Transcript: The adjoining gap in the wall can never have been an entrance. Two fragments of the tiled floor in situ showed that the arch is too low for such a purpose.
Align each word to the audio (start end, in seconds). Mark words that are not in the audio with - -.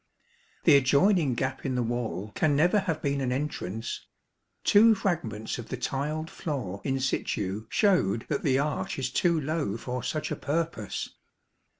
The 0.63 0.77
adjoining 0.77 1.35
gap 1.35 1.63
in 1.63 1.75
the 1.75 1.83
wall 1.83 2.31
can 2.33 2.55
never 2.55 2.79
have 2.79 3.03
been 3.03 3.21
an 3.21 3.31
entrance. 3.31 4.07
Two 4.63 4.95
fragments 4.95 5.59
of 5.59 5.69
the 5.69 5.77
tiled 5.77 6.27
floor 6.27 6.81
in 6.83 6.99
situ 6.99 7.67
showed 7.69 8.25
that 8.27 8.41
the 8.41 8.57
arch 8.57 8.97
is 8.97 9.11
too 9.11 9.39
low 9.39 9.77
for 9.77 10.01
such 10.01 10.31
a 10.31 10.35
purpose. 10.35 11.09